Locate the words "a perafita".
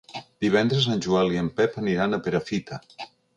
2.19-2.81